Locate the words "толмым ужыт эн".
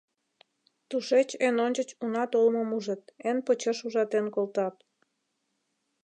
2.31-3.37